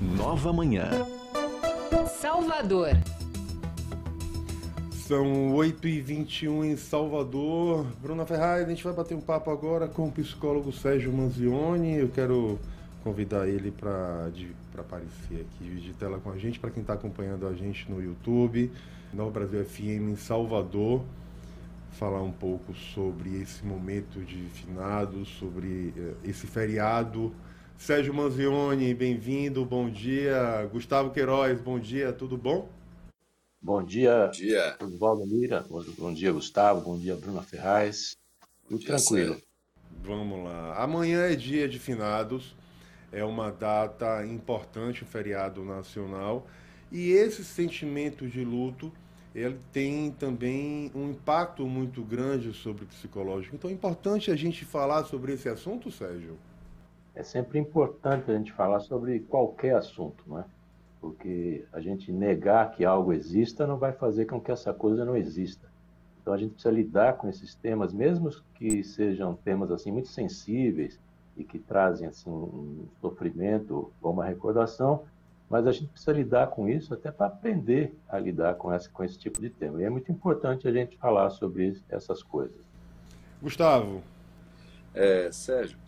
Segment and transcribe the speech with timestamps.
[0.00, 0.90] Nova Manhã.
[2.20, 2.90] Salvador.
[4.90, 7.86] São 8h21 em Salvador.
[8.02, 11.96] Bruna Ferraz, a gente vai bater um papo agora com o psicólogo Sérgio Manzioni.
[11.96, 12.58] Eu quero
[13.02, 14.30] convidar ele para
[14.78, 18.70] aparecer aqui de tela com a gente, para quem está acompanhando a gente no YouTube,
[19.14, 21.02] Nova Brasil FM em Salvador
[21.96, 27.32] falar um pouco sobre esse momento de finados, sobre uh, esse feriado.
[27.78, 30.66] Sérgio Manzioni, bem-vindo, bom dia.
[30.72, 32.68] Gustavo Queiroz, bom dia, tudo bom?
[33.60, 35.64] Bom dia, bom dia.
[35.98, 38.16] Bom dia, Gustavo, bom dia, Bruna Ferraz.
[38.66, 39.34] Tudo tranquilo.
[39.34, 39.46] Sérgio.
[40.02, 40.82] Vamos lá.
[40.82, 42.56] Amanhã é dia de finados,
[43.12, 46.46] é uma data importante, um feriado nacional,
[46.90, 48.90] e esse sentimento de luto
[49.34, 53.54] ele tem também um impacto muito grande sobre o psicológico.
[53.54, 56.38] Então é importante a gente falar sobre esse assunto, Sérgio?
[57.16, 60.44] É sempre importante a gente falar sobre qualquer assunto, não é?
[61.00, 65.16] Porque a gente negar que algo exista não vai fazer com que essa coisa não
[65.16, 65.66] exista.
[66.20, 71.00] Então a gente precisa lidar com esses temas, mesmo que sejam temas assim muito sensíveis
[71.36, 75.04] e que trazem assim um sofrimento ou uma recordação,
[75.48, 79.02] mas a gente precisa lidar com isso até para aprender a lidar com, essa, com
[79.02, 79.80] esse tipo de tema.
[79.80, 82.60] E é muito importante a gente falar sobre essas coisas.
[83.40, 84.02] Gustavo.
[84.92, 85.78] É, Sérgio,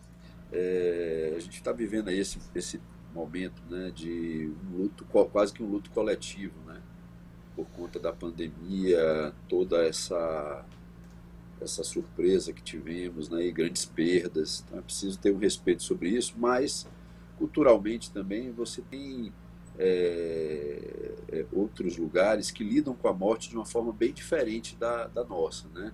[0.53, 2.81] é, a gente está vivendo aí esse, esse
[3.15, 6.81] momento né, de um luto, quase que um luto coletivo, né?
[7.55, 10.65] Por conta da pandemia, toda essa
[11.61, 14.63] essa surpresa que tivemos, né, e grandes perdas.
[14.65, 16.87] Então é preciso ter um respeito sobre isso, mas
[17.37, 19.33] culturalmente também você tem
[19.79, 25.07] é, é, outros lugares que lidam com a morte de uma forma bem diferente da,
[25.09, 25.93] da nossa, né?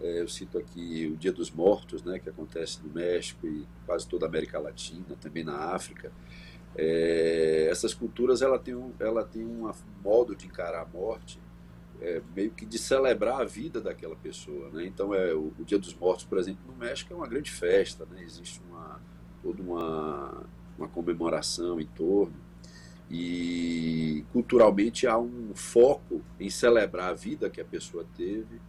[0.00, 4.06] É, eu cito aqui o Dia dos Mortos, né, que acontece no México e quase
[4.06, 6.12] toda a América Latina, também na África.
[6.76, 9.70] É, essas culturas ela tem um, ela tem um
[10.04, 11.40] modo de encarar a morte
[12.00, 14.84] é, meio que de celebrar a vida daquela pessoa, né?
[14.84, 18.06] Então é o, o, Dia dos Mortos, por exemplo, no México é uma grande festa,
[18.10, 18.22] né?
[18.22, 19.00] Existe uma
[19.42, 20.44] toda uma
[20.78, 22.36] uma comemoração em torno
[23.10, 28.60] e culturalmente há um foco em celebrar a vida que a pessoa teve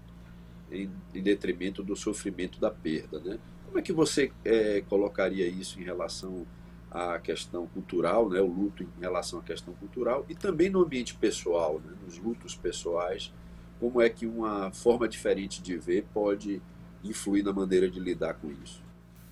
[0.72, 3.40] em, em detrimento do sofrimento da perda, né?
[3.66, 6.46] Como é que você é, colocaria isso em relação
[6.90, 8.40] à questão cultural, né?
[8.40, 11.94] O luto em relação à questão cultural e também no ambiente pessoal, né?
[12.06, 13.32] Nos lutos pessoais,
[13.80, 16.62] como é que uma forma diferente de ver pode
[17.04, 18.82] influir na maneira de lidar com isso?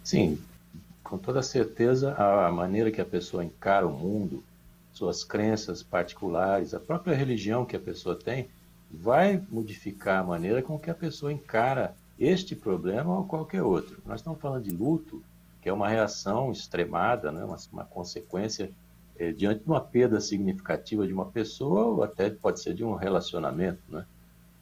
[0.03, 0.39] Sim,
[1.03, 4.43] com toda certeza a maneira que a pessoa encara o mundo
[4.95, 8.47] suas crenças particulares, a própria religião que a pessoa tem,
[8.91, 13.97] vai modificar a maneira com que a pessoa encara este problema ou qualquer outro.
[14.05, 15.21] Nós estamos falando de luto,
[15.61, 17.43] que é uma reação extremada, né?
[17.43, 18.71] uma, uma consequência
[19.17, 22.95] é, diante de uma perda significativa de uma pessoa ou até pode ser de um
[22.95, 23.81] relacionamento.
[23.89, 24.05] Né?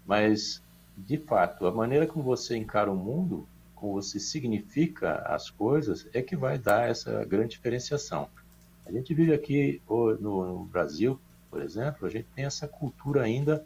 [0.05, 0.61] Mas,
[0.97, 6.21] de fato, a maneira como você encara o mundo, como você significa as coisas, é
[6.21, 8.29] que vai dar essa grande diferenciação.
[8.85, 11.19] A gente vive aqui no, Brasil,
[11.49, 13.65] por exemplo, a gente tem essa cultura ainda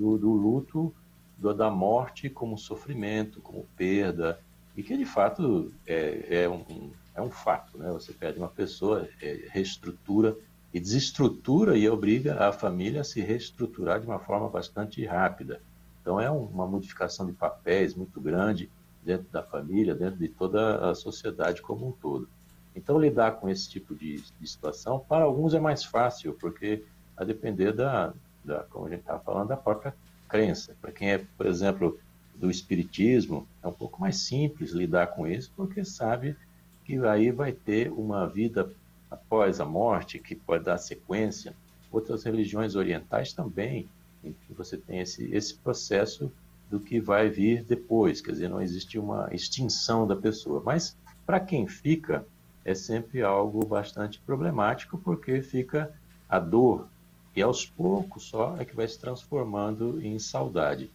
[0.00, 0.94] do, do luto,
[1.36, 4.40] do, da morte como sofrimento, como perda,
[4.74, 7.90] e que de fato é, é, um, é um fato, né?
[7.92, 10.34] Você perde uma pessoa, é, reestrutura
[10.72, 15.60] e desestrutura e obriga a família a se reestruturar de uma forma bastante rápida.
[16.00, 18.70] Então é uma modificação de papéis muito grande
[19.04, 22.26] dentro da família, dentro de toda a sociedade como um todo.
[22.74, 26.84] Então, lidar com esse tipo de, de situação, para alguns é mais fácil, porque
[27.16, 28.14] a depender da,
[28.44, 29.94] da como a gente estava falando, da própria
[30.28, 30.76] crença.
[30.80, 31.98] Para quem é, por exemplo,
[32.34, 36.36] do espiritismo, é um pouco mais simples lidar com isso, porque sabe
[36.84, 38.70] que aí vai ter uma vida
[39.10, 41.54] após a morte, que pode dar sequência.
[41.92, 43.88] Outras religiões orientais também,
[44.24, 46.32] em que você tem esse, esse processo
[46.70, 50.62] do que vai vir depois, quer dizer, não existe uma extinção da pessoa.
[50.64, 50.96] Mas,
[51.26, 52.24] para quem fica,
[52.64, 55.92] é sempre algo bastante problemático, porque fica
[56.28, 56.88] a dor,
[57.34, 60.90] e aos poucos só é que vai se transformando em saudade.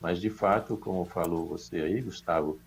[0.00, 2.58] Mas, de fato, como falou você aí, Gustavo,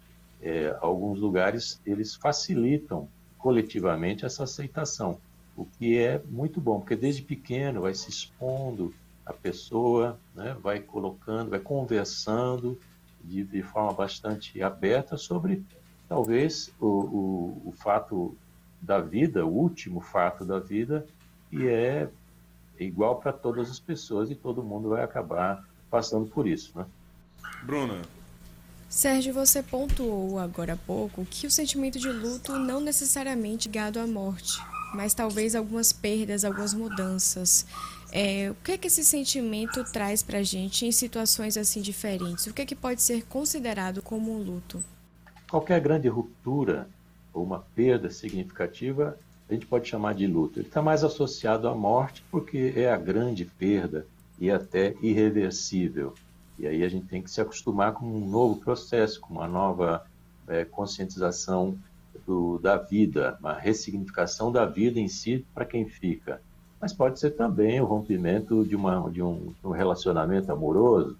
[0.42, 3.08] é, alguns lugares eles facilitam
[3.38, 5.20] coletivamente essa aceitação,
[5.56, 8.94] o que é muito bom, porque desde pequeno vai se expondo
[9.26, 12.78] a pessoa, né, vai colocando, vai conversando
[13.24, 15.64] de, de forma bastante aberta sobre
[16.08, 18.36] talvez o, o, o fato
[18.82, 21.06] da vida, o último fato da vida,
[21.52, 22.10] e é
[22.86, 26.86] igual para todas as pessoas e todo mundo vai acabar passando por isso, né?
[27.64, 28.02] Bruna.
[28.90, 34.08] Sérgio, você pontuou agora há pouco que o sentimento de luto não necessariamente ligado à
[34.08, 34.60] morte.
[34.94, 37.66] mas talvez algumas perdas, algumas mudanças.
[38.12, 42.46] É, o que é que esse sentimento traz para a gente em situações assim diferentes?
[42.48, 44.84] O que é que pode ser considerado como um luto?
[45.50, 46.90] Qualquer grande ruptura
[47.34, 49.18] ou uma perda significativa,
[49.52, 50.60] a gente pode chamar de luto.
[50.60, 54.06] Ele está mais associado à morte porque é a grande perda
[54.40, 56.14] e até irreversível.
[56.58, 60.06] E aí a gente tem que se acostumar com um novo processo, com uma nova
[60.48, 61.78] é, conscientização
[62.26, 66.42] do, da vida, uma ressignificação da vida em si para quem fica
[66.82, 71.16] mas pode ser também o rompimento de, uma, de, um, de um relacionamento amoroso,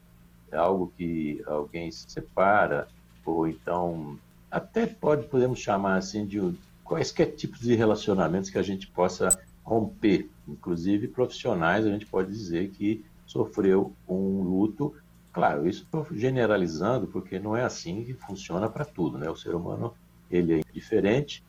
[0.52, 2.88] é algo que alguém se separa,
[3.24, 4.18] ou então
[4.50, 6.40] até pode, podemos chamar assim de
[6.92, 9.30] quaisquer tipos de relacionamentos que a gente possa
[9.64, 14.94] romper, inclusive profissionais, a gente pode dizer que sofreu um luto.
[15.32, 19.30] Claro, isso estou generalizando, porque não é assim que funciona para tudo, né?
[19.30, 19.94] O ser humano
[20.30, 21.42] ele é diferente,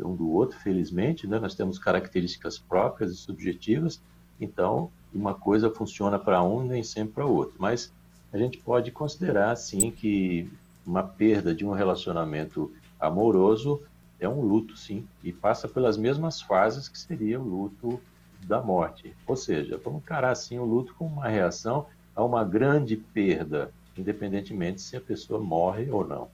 [0.00, 1.38] um do outro, felizmente, né?
[1.38, 4.00] nós temos características próprias e subjetivas,
[4.40, 7.56] então uma coisa funciona para um nem sempre para o outro.
[7.58, 7.92] Mas
[8.32, 10.50] a gente pode considerar, sim, que
[10.86, 13.82] uma perda de um relacionamento amoroso
[14.18, 18.00] é um luto, sim, e passa pelas mesmas fases que seria o luto
[18.46, 19.14] da morte.
[19.26, 24.80] Ou seja, vamos encarar, assim, o luto como uma reação a uma grande perda, independentemente
[24.80, 26.28] se a pessoa morre ou não.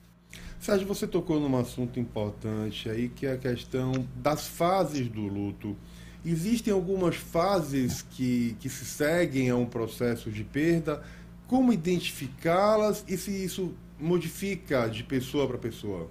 [0.61, 5.77] Sérgio, você tocou num assunto importante aí, que é a questão das fases do luto.
[6.25, 11.03] Existem algumas fases que, que se seguem a um processo de perda.
[11.49, 16.09] Como identificá-las e se isso modifica de pessoa para pessoa?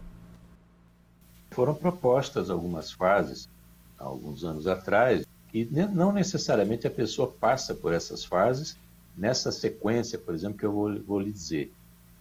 [1.51, 3.49] Foram propostas algumas fases,
[3.99, 8.77] há alguns anos atrás, e não necessariamente a pessoa passa por essas fases
[9.17, 11.71] nessa sequência, por exemplo, que eu vou, vou lhe dizer.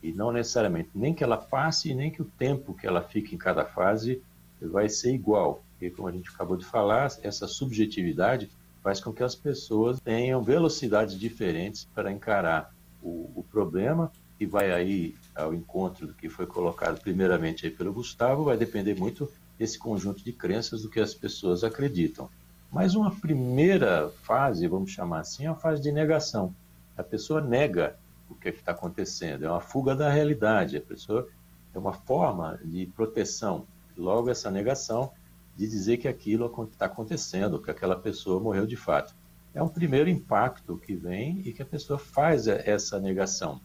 [0.03, 3.39] E não necessariamente nem que ela passe, nem que o tempo que ela fique em
[3.39, 4.21] cada fase
[4.61, 5.63] vai ser igual.
[5.73, 8.51] Porque, como a gente acabou de falar, essa subjetividade
[8.83, 14.11] faz com que as pessoas tenham velocidades diferentes para encarar o, o problema
[14.41, 18.99] e vai aí ao encontro do que foi colocado primeiramente aí pelo Gustavo, vai depender
[18.99, 22.29] muito desse conjunto de crenças do que as pessoas acreditam.
[22.73, 26.55] Mas uma primeira fase, vamos chamar assim, é a fase de negação.
[26.97, 27.97] A pessoa nega
[28.31, 29.45] o que é está acontecendo.
[29.45, 30.77] É uma fuga da realidade.
[30.77, 31.29] A pessoa
[31.75, 33.67] é uma forma de proteção.
[33.97, 35.13] Logo, essa negação
[35.57, 39.15] de dizer que aquilo está acontecendo, que aquela pessoa morreu de fato.
[39.53, 43.61] É um primeiro impacto que vem e que a pessoa faz essa negação.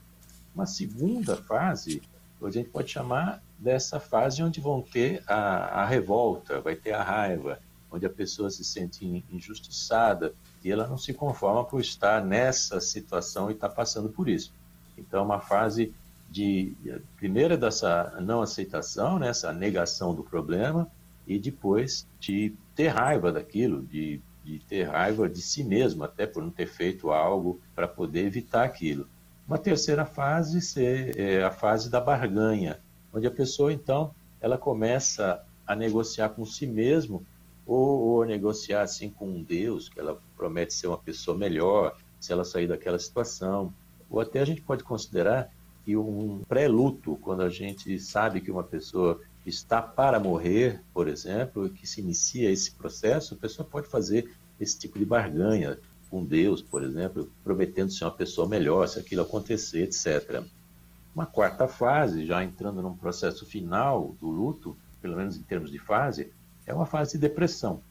[0.55, 2.01] Uma segunda fase,
[2.41, 7.03] a gente pode chamar dessa fase onde vão ter a, a revolta, vai ter a
[7.03, 7.59] raiva,
[7.91, 13.49] onde a pessoa se sente injustiçada, e ela não se conforma por estar nessa situação
[13.49, 14.53] e estar tá passando por isso.
[14.97, 15.93] Então, é uma fase
[16.29, 16.73] de,
[17.17, 20.89] primeira, dessa não aceitação, né, essa negação do problema,
[21.27, 26.41] e depois de ter raiva daquilo, de, de ter raiva de si mesmo, até por
[26.41, 29.07] não ter feito algo para poder evitar aquilo.
[29.47, 30.59] Uma terceira fase
[31.15, 32.79] é a fase da barganha,
[33.13, 37.23] onde a pessoa, então, ela começa a negociar com si mesmo
[37.63, 42.31] ou, ou negociar assim com um Deus, que ela promete ser uma pessoa melhor se
[42.31, 43.71] ela sair daquela situação.
[44.09, 45.51] Ou até a gente pode considerar
[45.83, 51.69] que um pré-luto, quando a gente sabe que uma pessoa está para morrer, por exemplo,
[51.69, 55.77] que se inicia esse processo, a pessoa pode fazer esse tipo de barganha
[56.09, 60.43] com Deus, por exemplo, prometendo ser uma pessoa melhor se aquilo acontecer, etc.
[61.13, 65.79] Uma quarta fase, já entrando num processo final do luto, pelo menos em termos de
[65.79, 66.31] fase,
[66.65, 67.81] é uma fase de depressão.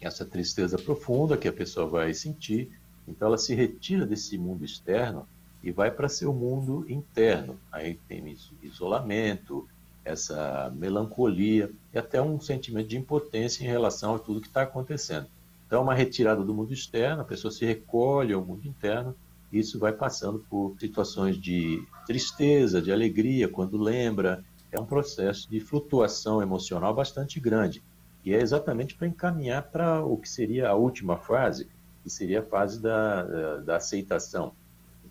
[0.00, 2.70] Essa tristeza profunda que a pessoa vai sentir,
[3.06, 5.26] então ela se retira desse mundo externo
[5.62, 7.58] e vai para seu mundo interno.
[7.72, 9.68] Aí tem isolamento,
[10.04, 15.26] essa melancolia e até um sentimento de impotência em relação a tudo que está acontecendo.
[15.66, 19.14] Então, uma retirada do mundo externo, a pessoa se recolhe ao mundo interno,
[19.52, 24.44] e isso vai passando por situações de tristeza, de alegria, quando lembra.
[24.70, 27.82] É um processo de flutuação emocional bastante grande.
[28.24, 31.68] E é exatamente para encaminhar para o que seria a última fase,
[32.02, 34.52] que seria a fase da, da, da aceitação.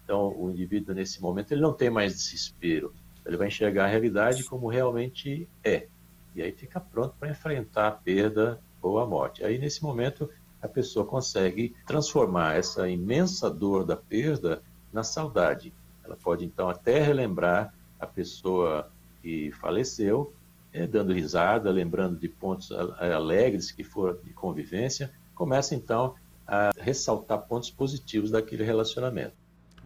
[0.04, 2.94] Então, o indivíduo, nesse momento, ele não tem mais desespero.
[3.26, 5.88] Ele vai enxergar a realidade como realmente é.
[6.36, 9.44] E aí fica pronto para enfrentar a perda ou a morte.
[9.44, 10.30] Aí, nesse momento,
[10.66, 15.74] a pessoa consegue transformar essa imensa dor da perda na saudade.
[16.04, 18.92] Ela pode, então, até relembrar a pessoa
[19.22, 20.34] que faleceu,
[20.74, 26.16] é, dando risada, lembrando de pontos alegres que foram de convivência, começa, então,
[26.48, 29.34] a ressaltar pontos positivos daquele relacionamento.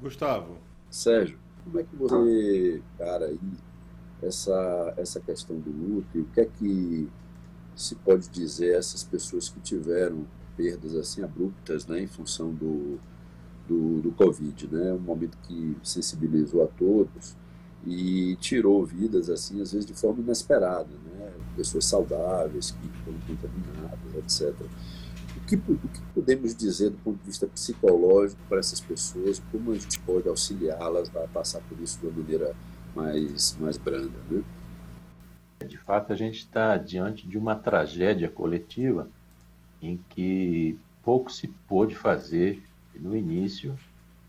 [0.01, 0.57] Gustavo.
[0.89, 3.39] Sérgio, como é que você, cara, aí
[4.21, 7.09] essa, essa questão do luto e o que é que
[7.75, 10.25] se pode dizer essas pessoas que tiveram
[10.59, 12.99] perdas assim abruptas, né, em função do,
[13.65, 17.33] do, do Covid, né, um momento que sensibilizou a todos
[17.87, 24.41] e tirou vidas assim às vezes de forma inesperada, né, pessoas saudáveis que foram contaminadas,
[24.41, 24.53] etc.
[25.37, 29.41] O que, o que podemos dizer do ponto de vista psicológico para essas pessoas?
[29.51, 32.53] Como a gente pode auxiliá-las a passar por isso de uma maneira
[32.93, 34.43] mais mais branda, né?
[35.65, 39.09] De fato, a gente está diante de uma tragédia coletiva
[39.81, 42.61] em que pouco se pôde fazer
[42.95, 43.77] no início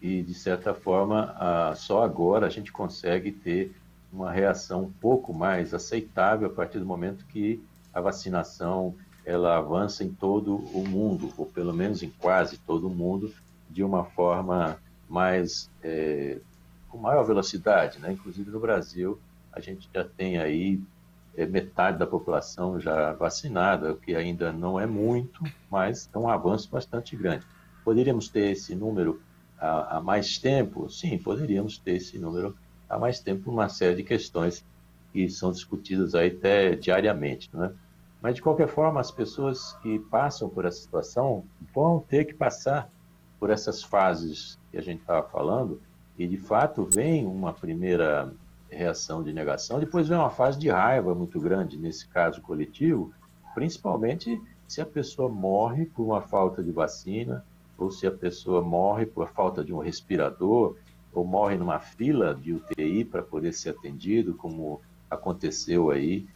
[0.00, 1.35] e, de certa forma,
[1.76, 3.75] só agora a gente consegue ter
[4.12, 10.02] uma reação um pouco mais aceitável a partir do momento que a vacinação ela avança
[10.02, 13.33] em todo o mundo, ou pelo menos em quase todo o mundo,
[13.69, 14.78] de uma forma
[15.09, 16.38] mais é,
[16.88, 18.12] com maior velocidade, né?
[18.12, 19.19] Inclusive no Brasil
[19.52, 20.80] a gente já tem aí
[21.37, 26.29] é, metade da população já vacinada, o que ainda não é muito, mas é um
[26.29, 27.47] avanço bastante grande.
[27.85, 29.21] Poderíamos ter esse número
[29.59, 30.89] há, há mais tempo?
[30.89, 32.57] Sim, poderíamos ter esse número
[32.89, 34.65] há mais tempo, uma série de questões
[35.13, 37.73] que são discutidas aí até diariamente, não é?
[38.23, 41.45] Mas, de qualquer forma, as pessoas que passam por essa situação
[41.75, 42.91] vão ter que passar
[43.39, 45.81] por essas fases que a gente estava falando,
[46.19, 48.31] e, de fato, vem uma primeira
[48.71, 49.81] reação de negação.
[49.81, 53.12] Depois vem uma fase de raiva muito grande, nesse caso coletivo,
[53.55, 57.45] principalmente se a pessoa morre por uma falta de vacina,
[57.77, 60.77] ou se a pessoa morre por falta de um respirador,
[61.12, 66.27] ou morre numa fila de UTI para poder ser atendido, como aconteceu aí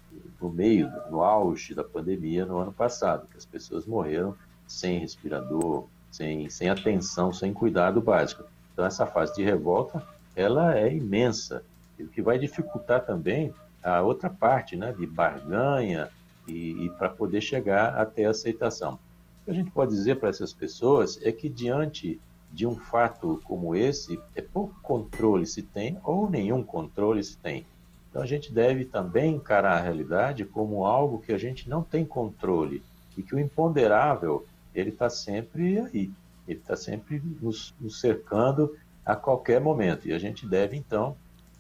[0.40, 4.34] no meio, no auge da pandemia no ano passado, que as pessoas morreram
[4.66, 8.44] sem respirador, sem, sem atenção, sem cuidado básico.
[8.72, 10.02] Então essa fase de revolta,
[10.34, 11.62] ela é imensa
[11.98, 16.08] o que vai dificultar também a outra parte, né, de barganha
[16.48, 18.94] e, e para poder chegar até a aceitação.
[18.94, 22.18] O que a gente pode dizer para essas pessoas é que diante
[22.54, 27.66] de um fato como esse, é pouco controle se tem ou nenhum controle se tem.
[28.08, 32.04] Então a gente deve também encarar a realidade como algo que a gente não tem
[32.04, 32.80] controle
[33.18, 36.10] e que o imponderável ele está sempre aí,
[36.46, 41.16] ele está sempre nos, nos cercando a qualquer momento e a gente deve então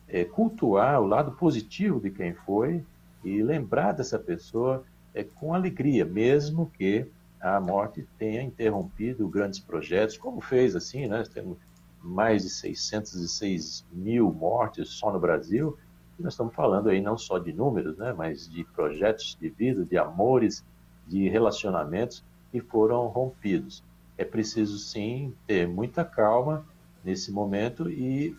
[0.08, 2.84] é, cultuar o lado positivo de quem foi
[3.24, 4.84] e lembrar dessa pessoa
[5.14, 7.06] é, com alegria, mesmo que
[7.40, 11.24] a morte tenha interrompido grandes projetos, como fez assim, né?
[11.32, 11.58] Temos
[12.02, 15.76] mais de 606 mil mortes só no Brasil.
[16.18, 18.14] E nós estamos falando aí não só de números, né?
[18.16, 20.64] Mas de projetos de vida, de amores,
[21.06, 23.82] de relacionamentos que foram rompidos.
[24.16, 26.64] É preciso sim ter muita calma
[27.04, 28.34] nesse momento e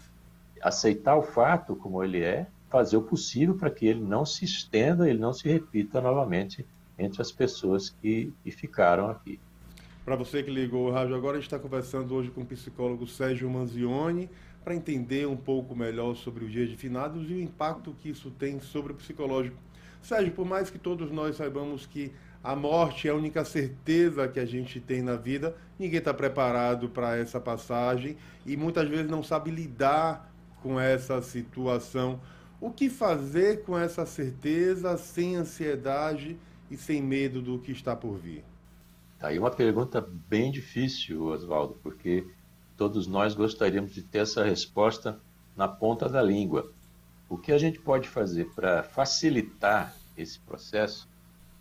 [0.65, 5.07] aceitar o fato como ele é, fazer o possível para que ele não se estenda,
[5.07, 6.65] ele não se repita novamente
[6.97, 9.39] entre as pessoas que, que ficaram aqui.
[10.03, 13.05] Para você que ligou o rádio agora, a gente está conversando hoje com o psicólogo
[13.05, 14.27] Sérgio Manzioni
[14.63, 18.31] para entender um pouco melhor sobre os dias de finados e o impacto que isso
[18.31, 19.57] tem sobre o psicológico.
[20.01, 22.11] Sérgio, por mais que todos nós saibamos que
[22.43, 26.89] a morte é a única certeza que a gente tem na vida, ninguém está preparado
[26.89, 30.34] para essa passagem e muitas vezes não sabe lidar
[30.65, 32.19] com essa situação.
[32.59, 36.39] O que fazer com essa certeza, sem ansiedade
[36.71, 38.43] e sem medo do que está por vir?
[39.19, 42.25] Tá aí uma pergunta bem difícil, Oswaldo, porque
[42.75, 45.19] todos nós gostaríamos de ter essa resposta
[45.55, 46.73] na ponta da língua.
[47.29, 51.07] O que a gente pode fazer para facilitar esse processo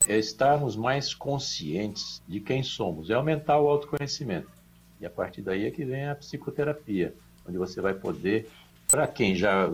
[0.08, 4.48] é estarmos mais conscientes de quem somos, é aumentar o autoconhecimento.
[4.98, 7.14] E a partir daí é que vem a psicoterapia,
[7.46, 8.48] onde você vai poder
[8.94, 9.66] para quem já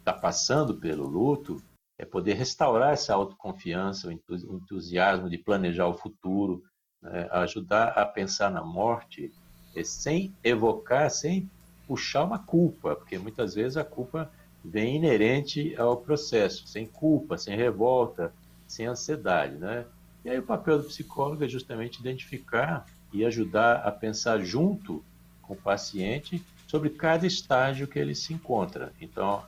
[0.00, 1.62] está passando pelo luto,
[1.96, 6.64] é poder restaurar essa autoconfiança, o entusiasmo de planejar o futuro,
[7.00, 7.28] né?
[7.30, 9.32] ajudar a pensar na morte,
[9.76, 11.48] é, sem evocar, sem
[11.86, 14.28] puxar uma culpa, porque muitas vezes a culpa
[14.64, 18.34] vem inerente ao processo, sem culpa, sem revolta,
[18.66, 19.86] sem ansiedade, né?
[20.24, 25.04] E aí o papel do psicólogo é justamente identificar e ajudar a pensar junto
[25.40, 28.92] com o paciente sobre cada estágio que ele se encontra.
[29.00, 29.44] Então,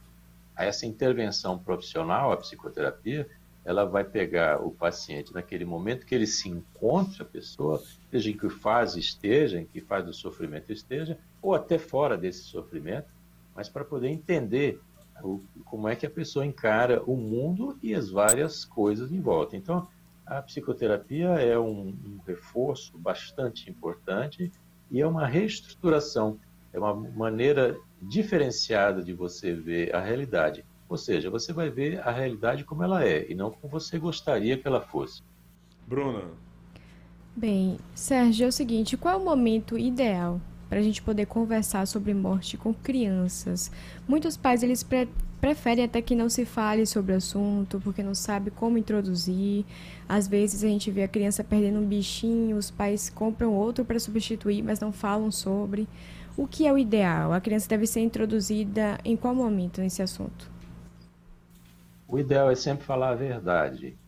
[0.56, 3.28] essa intervenção profissional, a psicoterapia,
[3.64, 8.36] ela vai pegar o paciente naquele momento que ele se encontra, a pessoa, seja em
[8.36, 13.08] que fase esteja, em que fase do sofrimento esteja, ou até fora desse sofrimento,
[13.54, 14.80] mas para poder entender
[15.22, 19.56] o, como é que a pessoa encara o mundo e as várias coisas em volta.
[19.56, 19.86] Então,
[20.24, 24.52] a psicoterapia é um, um reforço bastante importante
[24.90, 26.38] e é uma reestruturação
[26.72, 30.64] é uma maneira diferenciada de você ver a realidade.
[30.88, 34.56] Ou seja, você vai ver a realidade como ela é e não como você gostaria
[34.56, 35.22] que ela fosse.
[35.86, 36.24] Bruna.
[37.36, 41.86] Bem, Sérgio, é o seguinte: qual é o momento ideal para a gente poder conversar
[41.86, 43.70] sobre morte com crianças?
[44.06, 45.08] Muitos pais eles pre
[45.40, 49.64] preferem até que não se fale sobre o assunto porque não sabe como introduzir.
[50.08, 54.00] Às vezes a gente vê a criança perdendo um bichinho, os pais compram outro para
[54.00, 55.86] substituir, mas não falam sobre.
[56.38, 57.32] O que é o ideal?
[57.32, 60.48] A criança deve ser introduzida em qual momento nesse assunto?
[62.06, 63.98] O ideal é sempre falar a verdade.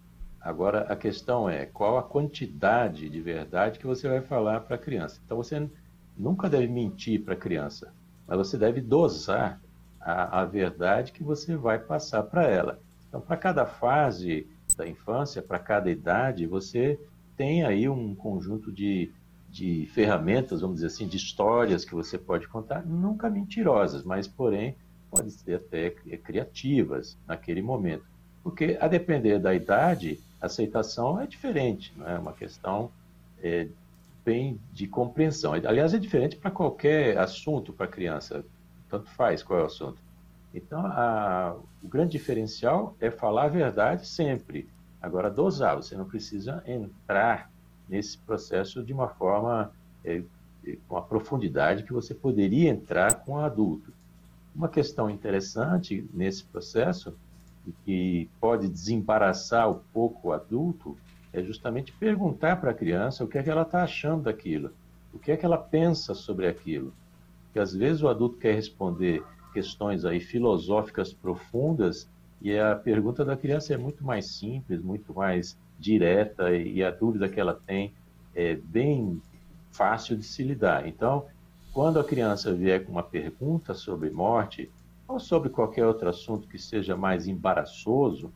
[0.41, 4.79] Agora, a questão é qual a quantidade de verdade que você vai falar para a
[4.79, 5.21] criança.
[5.25, 5.69] Então, você
[6.17, 7.93] nunca deve mentir para a criança,
[8.29, 9.61] mas você deve dosar
[10.01, 12.79] a, a verdade que você vai passar para ela.
[13.09, 14.47] Então, para cada fase
[14.77, 16.97] da infância, para cada idade, você
[17.37, 19.13] tem aí um conjunto de,
[19.51, 24.77] de ferramentas, vamos dizer assim, de histórias que você pode contar, nunca mentirosas, mas, porém,
[25.11, 28.05] podem ser até criativas naquele momento.
[28.45, 32.91] Porque, a depender da idade, a aceitação é diferente, não é uma questão
[33.43, 33.67] é,
[34.25, 35.53] bem de compreensão.
[35.53, 38.45] Aliás, é diferente para qualquer assunto para criança,
[38.89, 39.99] tanto faz qual é o assunto.
[40.55, 44.69] Então, a, o grande diferencial é falar a verdade sempre.
[45.03, 47.51] Agora, dosar, você não precisa entrar
[47.91, 49.73] nesse processo de uma forma,
[50.05, 50.23] é,
[50.65, 53.93] é com a profundidade que você poderia entrar com o adulto.
[54.55, 57.15] Uma questão interessante nesse processo,
[57.67, 60.97] e que pode desembaraçar um pouco o adulto,
[61.33, 64.73] é justamente perguntar para a criança o que é que ela está achando daquilo,
[65.13, 66.93] o que é que ela pensa sobre aquilo.
[67.45, 72.09] Porque às vezes o adulto quer responder questões aí filosóficas profundas
[72.41, 77.29] e a pergunta da criança é muito mais simples, muito mais direta e a dúvida
[77.29, 77.93] que ela tem
[78.35, 79.21] é bem
[79.73, 80.87] fácil de se lidar.
[80.87, 81.27] Então,
[81.73, 84.71] quando a criança vier com uma pergunta sobre morte,
[85.09, 88.33] ou sobre qualquer outro assunto que seja mais embaraçoso,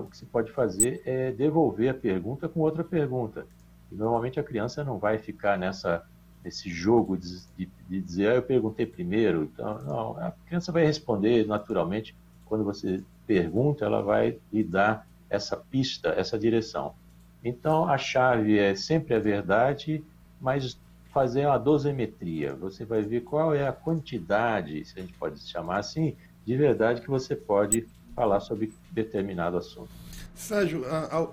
[0.00, 3.46] o que se pode fazer é devolver a pergunta com outra pergunta.
[3.90, 6.04] E normalmente a criança não vai ficar nessa
[6.44, 9.44] nesse jogo de, de, de dizer, ah, eu perguntei primeiro.
[9.44, 12.14] Então, não, a criança vai responder naturalmente.
[12.44, 16.94] Quando você pergunta, ela vai lhe dar essa pista, essa direção.
[17.42, 20.02] Então, a chave é sempre a verdade,
[20.40, 20.78] mas
[21.12, 22.54] fazer uma dosimetria.
[22.54, 27.00] Você vai ver qual é a quantidade, se a gente pode chamar assim, de verdade
[27.00, 29.90] que você pode falar sobre determinado assunto.
[30.34, 30.84] Sérgio,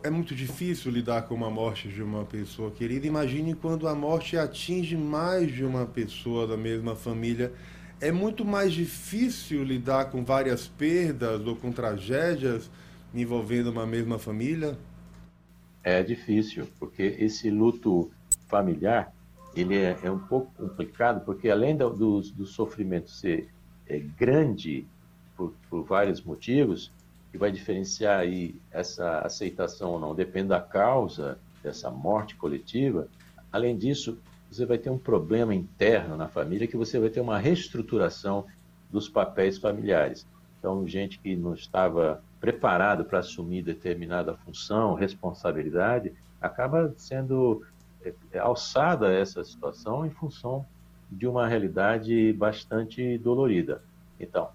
[0.04, 3.08] é muito difícil lidar com a morte de uma pessoa querida.
[3.08, 7.52] Imagine quando a morte atinge mais de uma pessoa da mesma família.
[8.00, 12.70] É muito mais difícil lidar com várias perdas ou com tragédias
[13.14, 14.78] envolvendo uma mesma família?
[15.84, 18.12] É difícil, porque esse luto
[18.48, 19.14] familiar
[19.56, 23.50] ele é, é um pouco complicado, porque além do, do, do sofrimento ser
[23.88, 24.86] é, grande
[25.36, 26.92] por, por, vários motivos,
[27.32, 33.08] que vai diferenciar aí essa aceitação ou não, depende da causa dessa morte coletiva.
[33.52, 34.18] Além disso,
[34.50, 38.46] você vai ter um problema interno na família que você vai ter uma reestruturação
[38.90, 40.28] dos papéis familiares.
[40.60, 47.64] Então, gente que não estava preparado para assumir determinada função, responsabilidade, acaba sendo
[48.04, 50.66] é, é alçada essa situação em função
[51.10, 53.84] de uma realidade bastante dolorida.
[54.20, 54.50] Então,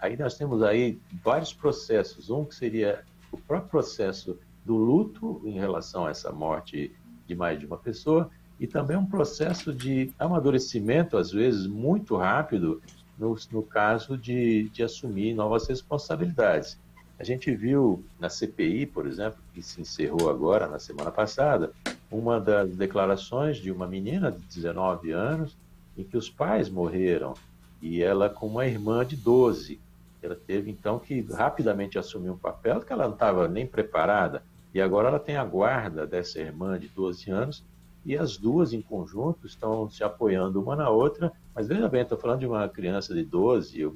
[0.00, 2.30] aí nós temos aí vários processos.
[2.30, 6.90] Um que seria o próprio processo do luto em relação a essa morte
[7.26, 12.80] de mais de uma pessoa e também um processo de amadurecimento, às vezes muito rápido,
[13.18, 16.78] no, no caso de, de assumir novas responsabilidades.
[17.18, 21.72] A gente viu na CPI, por exemplo, que se encerrou agora na semana passada,
[22.10, 25.56] uma das declarações de uma menina de 19 anos
[25.96, 27.34] em que os pais morreram
[27.80, 29.80] e ela com uma irmã de 12.
[30.22, 34.42] Ela teve então que rapidamente assumir um papel que ela não estava nem preparada
[34.74, 37.64] e agora ela tem a guarda dessa irmã de 12 anos
[38.04, 41.32] e as duas em conjunto estão se apoiando uma na outra.
[41.54, 43.90] Mas veja bem, estou falando de uma criança de 12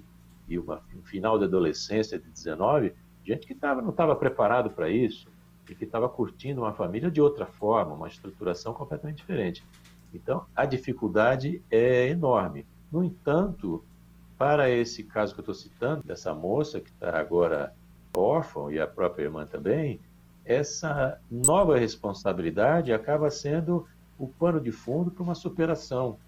[0.48, 4.88] e uma, um final de adolescência de 19, gente que tava, não estava preparado para
[4.88, 5.28] isso
[5.68, 9.64] e que estava curtindo uma família de outra forma, uma estruturação completamente diferente.
[10.12, 12.66] Então, a dificuldade é enorme.
[12.90, 13.84] No entanto,
[14.36, 17.72] para esse caso que eu estou citando, dessa moça que está agora
[18.16, 20.00] órfã e a própria irmã também,
[20.44, 23.86] essa nova responsabilidade acaba sendo
[24.18, 26.18] o pano de fundo para uma superação,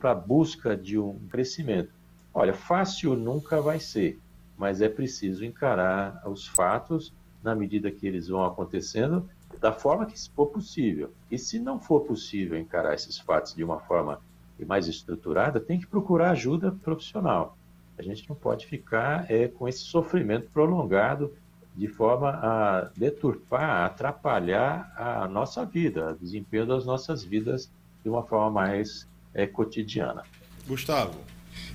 [0.00, 1.90] para a busca de um crescimento.
[2.32, 4.18] Olha, fácil nunca vai ser,
[4.56, 7.12] mas é preciso encarar os fatos
[7.42, 9.28] na medida que eles vão acontecendo,
[9.60, 11.12] da forma que for possível.
[11.30, 14.20] E se não for possível encarar esses fatos de uma forma
[14.66, 17.56] mais estruturada, tem que procurar ajuda profissional.
[17.98, 21.32] A gente não pode ficar é, com esse sofrimento prolongado
[21.74, 27.70] de forma a deturpar, a atrapalhar a nossa vida, o desempenho das nossas vidas
[28.02, 30.22] de uma forma mais é, cotidiana.
[30.66, 31.33] Gustavo.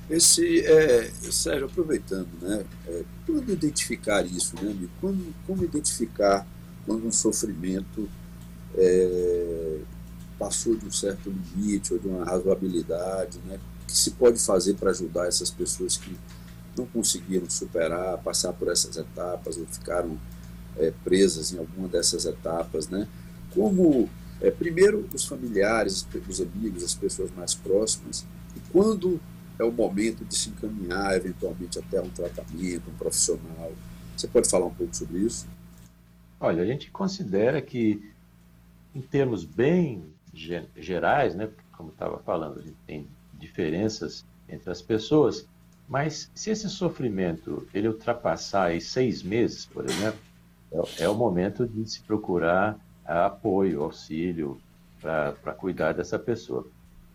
[0.10, 4.76] Esse, é, Sérgio, aproveitando, né, é, quando identificar isso, né?
[5.00, 6.48] Quando, como identificar
[6.86, 8.10] quando um sofrimento
[8.76, 9.80] é,
[10.40, 13.60] passou de um certo limite ou de uma razoabilidade, né?
[13.84, 16.16] O que se pode fazer para ajudar essas pessoas que
[16.76, 20.18] não conseguiram superar, passar por essas etapas ou ficaram
[20.78, 23.08] é, presas em alguma dessas etapas, né?
[23.54, 24.10] Como,
[24.42, 29.20] é, primeiro, os familiares, os amigos, as pessoas mais próximas, e quando
[29.60, 33.74] é o momento de se encaminhar eventualmente até um tratamento, um profissional.
[34.16, 35.48] Você pode falar um pouco sobre isso?
[36.40, 38.12] Olha, a gente considera que,
[38.96, 45.46] em termos bem gerais, né, como estava falando, a gente tem diferenças entre as pessoas,
[45.88, 50.20] mas se esse sofrimento ele ultrapassar aí seis meses, por exemplo,
[50.72, 54.60] é, é o momento de se procurar apoio, auxílio
[55.02, 56.66] para cuidar dessa pessoa.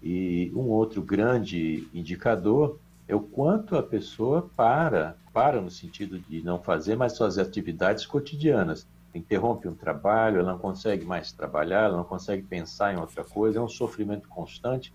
[0.06, 6.42] E um outro grande indicador é o quanto a pessoa para, para no sentido de
[6.42, 8.86] não fazer mais suas atividades cotidianas.
[9.14, 13.58] Interrompe um trabalho, ela não consegue mais trabalhar, ela não consegue pensar em outra coisa,
[13.58, 14.92] é um sofrimento constante,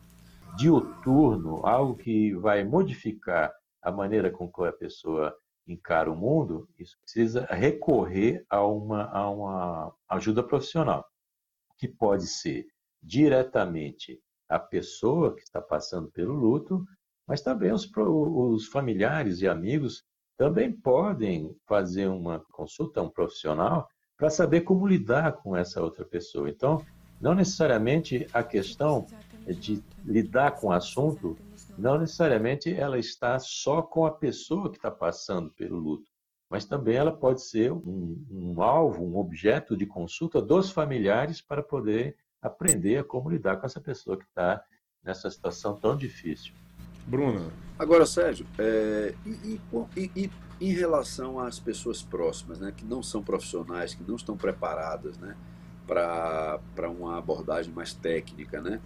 [0.55, 5.35] diuturno, algo que vai modificar a maneira com que a pessoa
[5.67, 11.03] encara o mundo, isso precisa recorrer a uma, a uma ajuda profissional,
[11.79, 12.67] que pode ser
[13.01, 16.83] diretamente a pessoa que está passando pelo luto,
[17.27, 20.03] mas também os, os familiares e amigos
[20.35, 26.03] também podem fazer uma consulta a um profissional para saber como lidar com essa outra
[26.03, 26.49] pessoa.
[26.49, 26.83] Então,
[27.21, 29.05] não necessariamente a questão
[29.47, 31.37] de lidar com o assunto
[31.77, 36.09] não necessariamente ela está só com a pessoa que está passando pelo luto,
[36.49, 41.63] mas também ela pode ser um, um alvo, um objeto de consulta dos familiares para
[41.63, 44.63] poder aprender a como lidar com essa pessoa que está
[45.03, 46.53] nessa situação tão difícil.
[47.05, 47.51] Bruna.
[47.77, 49.59] Agora, Sérgio, é, e,
[49.95, 54.37] e, e, em relação às pessoas próximas, né, que não são profissionais, que não estão
[54.37, 55.35] preparadas né,
[55.87, 58.79] para uma abordagem mais técnica, né?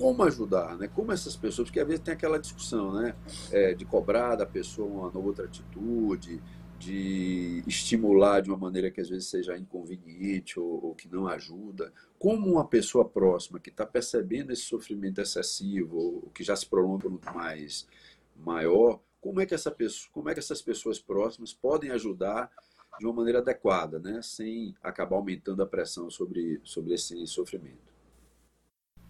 [0.00, 0.88] como ajudar, né?
[0.88, 3.14] Como essas pessoas, porque às vezes tem aquela discussão, né?
[3.52, 6.40] É, de cobrar da pessoa uma outra atitude,
[6.80, 11.92] de estimular de uma maneira que às vezes seja inconveniente ou, ou que não ajuda.
[12.18, 17.08] Como uma pessoa próxima que está percebendo esse sofrimento excessivo ou que já se prolonga
[17.08, 17.86] muito mais
[18.34, 22.50] maior, como é que essa pessoa, como é que essas pessoas próximas podem ajudar
[22.98, 24.22] de uma maneira adequada, né?
[24.22, 27.92] Sem acabar aumentando a pressão sobre sobre esse sofrimento.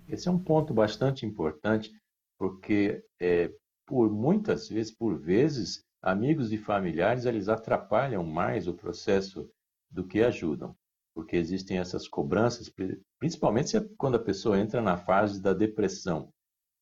[0.09, 1.94] Esse é um ponto bastante importante,
[2.37, 3.52] porque é,
[3.87, 9.50] por muitas vezes, por vezes, amigos e familiares eles atrapalham mais o processo
[9.90, 10.74] do que ajudam,
[11.14, 12.72] porque existem essas cobranças,
[13.18, 16.32] principalmente quando a pessoa entra na fase da depressão.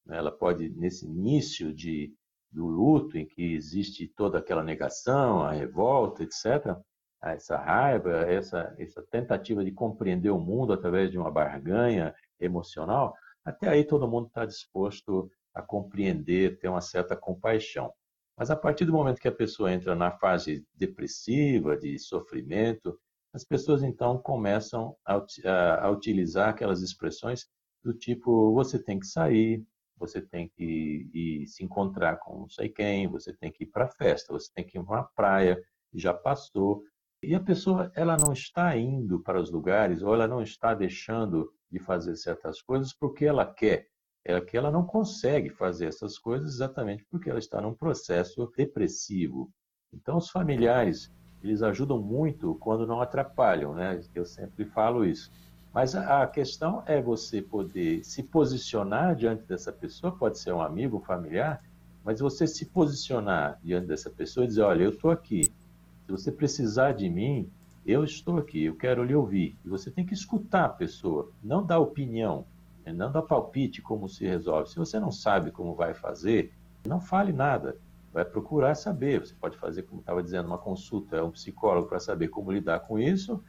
[0.06, 0.18] Né?
[0.18, 2.14] Ela pode, nesse início de,
[2.50, 6.76] do luto, em que existe toda aquela negação, a revolta, etc.,
[7.20, 13.12] essa raiva, essa, essa tentativa de compreender o mundo através de uma barganha emocional,
[13.44, 17.92] até aí todo mundo está disposto a compreender, ter uma certa compaixão.
[18.38, 22.96] Mas a partir do momento que a pessoa entra na fase depressiva, de sofrimento,
[23.34, 27.48] as pessoas então começam a, a, a utilizar aquelas expressões
[27.82, 32.68] do tipo: você tem que sair, você tem que ir se encontrar com não sei
[32.68, 35.60] quem, você tem que ir para a festa, você tem que ir para praia,
[35.92, 36.84] já passou.
[37.20, 41.52] E a pessoa ela não está indo para os lugares ou ela não está deixando
[41.68, 43.88] de fazer certas coisas porque ela quer.
[44.28, 49.50] É que ela não consegue fazer essas coisas exatamente porque ela está num processo depressivo.
[49.90, 51.10] Então, os familiares,
[51.42, 53.98] eles ajudam muito quando não atrapalham, né?
[54.14, 55.32] Eu sempre falo isso.
[55.72, 60.98] Mas a questão é você poder se posicionar diante dessa pessoa, pode ser um amigo,
[60.98, 61.62] um familiar,
[62.04, 65.44] mas você se posicionar diante dessa pessoa e dizer: olha, eu estou aqui.
[65.44, 67.50] Se você precisar de mim,
[67.86, 69.56] eu estou aqui, eu quero lhe ouvir.
[69.64, 72.44] E você tem que escutar a pessoa, não dar opinião?
[72.92, 74.70] Não dar palpite como se resolve.
[74.70, 76.52] Se você não sabe como vai fazer,
[76.86, 77.76] não fale nada.
[78.12, 79.20] Vai procurar saber.
[79.20, 82.80] Você pode fazer, como estava dizendo, uma consulta a um psicólogo para saber como lidar
[82.80, 83.42] com isso,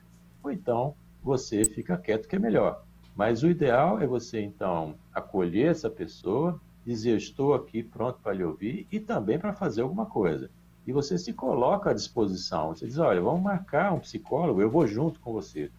[0.43, 2.83] ou então você fica quieto, que é melhor.
[3.15, 8.43] Mas o ideal é você, então, acolher essa pessoa, dizer: Estou aqui pronto para lhe
[8.43, 10.49] ouvir e também para fazer alguma coisa
[10.89, 12.69] e você se coloca à disposição.
[12.69, 15.69] Você diz: olha, vamos marcar um psicólogo, eu vou junto com você.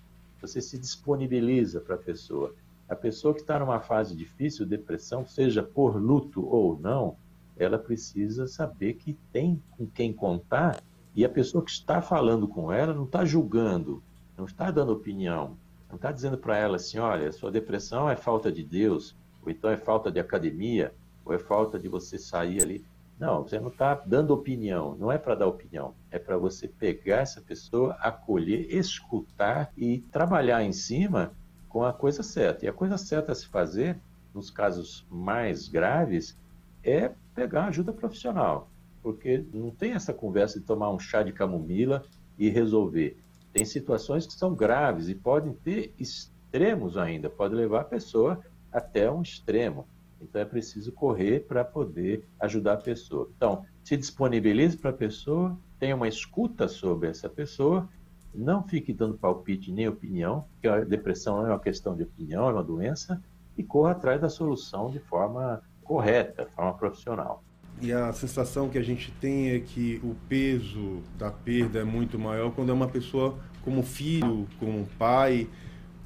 [0.40, 2.54] Você se disponibiliza para a pessoa.
[2.90, 7.16] A pessoa que está numa fase difícil, depressão, seja por luto ou não,
[7.56, 10.82] ela precisa saber que tem com quem contar
[11.14, 14.02] E a pessoa que está falando com ela não está julgando,
[14.36, 15.56] não está dando opinião,
[15.88, 19.70] não está dizendo para ela assim, olha, sua depressão é falta de Deus, ou então
[19.70, 20.92] é falta de academia,
[21.24, 22.84] ou é falta de você sair ali.
[23.18, 27.18] Não, você não está dando opinião, não é para dar opinião, é para você pegar
[27.18, 31.32] essa pessoa, acolher, escutar e trabalhar em cima
[31.70, 32.66] com a coisa certa.
[32.66, 33.96] E a coisa certa a se fazer,
[34.34, 36.36] nos casos mais graves,
[36.82, 38.68] é pegar ajuda profissional,
[39.02, 42.04] porque não tem essa conversa de tomar um chá de camomila
[42.36, 43.16] e resolver.
[43.52, 48.40] Tem situações que são graves e podem ter extremos ainda, pode levar a pessoa
[48.72, 49.86] até um extremo.
[50.20, 53.30] Então é preciso correr para poder ajudar a pessoa.
[53.36, 57.88] Então, se disponibilize para a pessoa, tenha uma escuta sobre essa pessoa,
[58.34, 62.52] não fique dando palpite nem opinião, porque a depressão é uma questão de opinião, é
[62.52, 63.22] uma doença,
[63.56, 67.42] e corra atrás da solução de forma correta, de forma profissional.
[67.80, 72.18] E a sensação que a gente tem é que o peso da perda é muito
[72.18, 75.48] maior quando é uma pessoa como filho, como pai,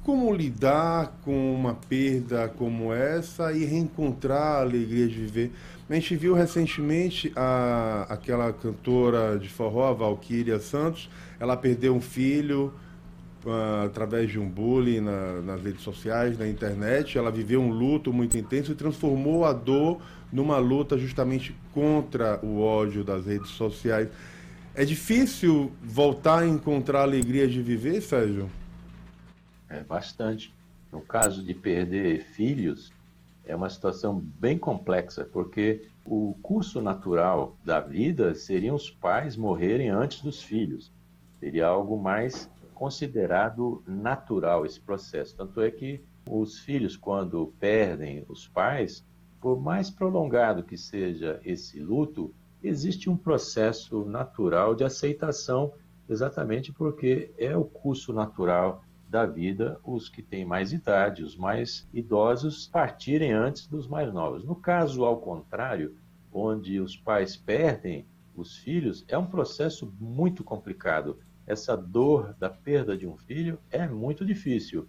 [0.05, 5.51] como lidar com uma perda como essa e reencontrar a alegria de viver?
[5.89, 11.99] A gente viu recentemente a, aquela cantora de forró, a Valquíria Santos, ela perdeu um
[11.99, 12.71] filho
[13.43, 17.17] uh, através de um bullying na, nas redes sociais, na internet.
[17.17, 19.99] Ela viveu um luto muito intenso e transformou a dor
[20.31, 24.07] numa luta justamente contra o ódio das redes sociais.
[24.75, 28.51] É difícil voltar a encontrar a alegria de viver, Sérgio?
[29.69, 30.53] É bastante.
[30.91, 32.91] No caso de perder filhos,
[33.45, 39.89] é uma situação bem complexa, porque o curso natural da vida seriam os pais morrerem
[39.89, 40.91] antes dos filhos.
[41.39, 45.35] Seria algo mais considerado natural esse processo.
[45.35, 49.03] Tanto é que os filhos, quando perdem os pais,
[49.39, 55.71] por mais prolongado que seja esse luto, existe um processo natural de aceitação,
[56.09, 61.87] exatamente porque é o curso natural da vida os que têm mais idade, os mais
[61.93, 64.43] idosos, partirem antes dos mais novos.
[64.43, 65.95] No caso, ao contrário,
[66.31, 71.19] onde os pais perdem os filhos, é um processo muito complicado.
[71.47, 74.87] Essa dor da perda de um filho é muito difícil,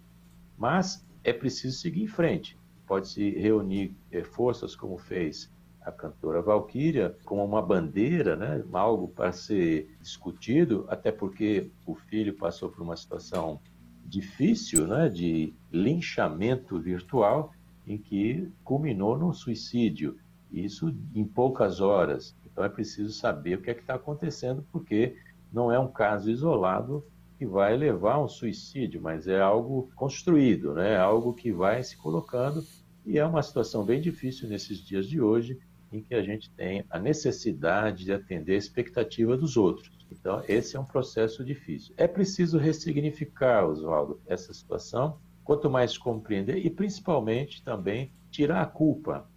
[0.57, 2.57] mas é preciso seguir em frente.
[2.85, 5.51] Pode-se reunir é, forças, como fez
[5.81, 12.33] a cantora Valquíria, como uma bandeira, né, algo para ser discutido, até porque o filho
[12.33, 13.61] passou por uma situação
[14.07, 17.53] difícil né, de linchamento virtual
[17.85, 20.17] em que culminou no suicídio.
[20.51, 22.35] Isso em poucas horas.
[22.45, 25.15] Então é preciso saber o que é que está acontecendo, porque
[25.51, 27.05] não é um caso isolado
[27.37, 30.97] que vai levar a um suicídio, mas é algo construído, né?
[30.97, 32.63] algo que vai se colocando
[33.05, 35.57] e é uma situação bem difícil nesses dias de hoje,
[35.91, 39.96] em que a gente tem a necessidade de atender a expectativa dos outros.
[40.11, 41.93] Então, esse é um processo difícil.
[41.97, 49.27] É preciso ressignificar, Oswaldo, essa situação, quanto mais compreender e, principalmente, também tirar a culpa,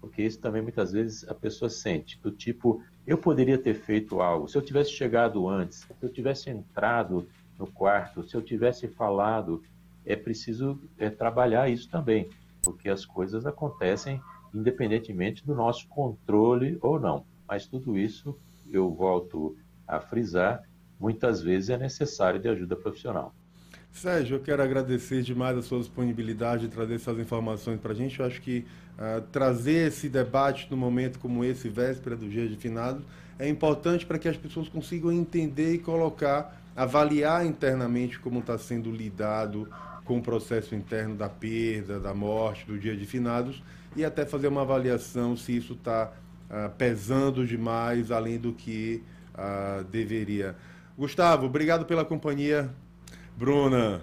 [0.00, 4.48] porque isso também muitas vezes a pessoa sente, do tipo, eu poderia ter feito algo,
[4.48, 9.62] se eu tivesse chegado antes, se eu tivesse entrado no quarto, se eu tivesse falado,
[10.04, 12.30] é preciso é, trabalhar isso também,
[12.62, 14.20] porque as coisas acontecem
[14.54, 17.24] independentemente do nosso controle ou não.
[17.46, 18.36] Mas tudo isso
[18.70, 19.56] eu volto
[19.90, 20.62] a frisar,
[20.98, 23.34] muitas vezes é necessário de ajuda profissional.
[23.90, 28.20] Sérgio, eu quero agradecer demais a sua disponibilidade de trazer essas informações para a gente.
[28.20, 28.64] Eu acho que
[28.96, 33.02] uh, trazer esse debate num momento como esse, véspera do dia de finados,
[33.38, 38.92] é importante para que as pessoas consigam entender e colocar, avaliar internamente como está sendo
[38.92, 39.68] lidado
[40.04, 43.62] com o processo interno da perda, da morte, do dia de finados,
[43.96, 46.12] e até fazer uma avaliação se isso está
[46.48, 49.02] uh, pesando demais, além do que
[49.40, 50.54] uh, deveria.
[50.96, 52.70] Gustavo, obrigado pela companhia.
[53.36, 54.02] Bruna.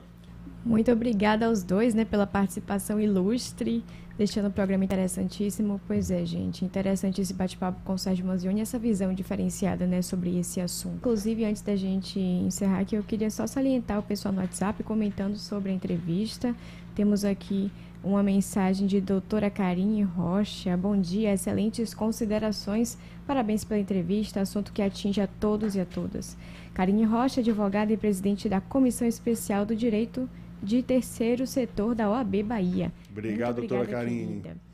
[0.66, 3.84] Muito obrigada aos dois, né, pela participação ilustre,
[4.18, 5.80] deixando o programa interessantíssimo.
[5.88, 10.02] Pois é, gente, interessante esse bate-papo com o Sérgio Manzioni e essa visão diferenciada, né,
[10.02, 10.98] sobre esse assunto.
[10.98, 15.38] Inclusive, antes da gente encerrar aqui, eu queria só salientar o pessoal no WhatsApp comentando
[15.38, 16.56] sobre a entrevista.
[16.96, 17.72] Temos aqui
[18.04, 20.76] uma mensagem de doutora Karine Rocha.
[20.78, 22.98] Bom dia, excelentes considerações.
[23.26, 26.38] Parabéns pela entrevista, assunto que atinge a todos e a todas.
[26.74, 30.30] Karine Rocha, advogada e presidente da Comissão Especial do Direito
[30.62, 32.92] de Terceiro Setor da OAB Bahia.
[33.12, 34.42] Obrigado, doutora Karine.
[34.42, 34.67] Querida.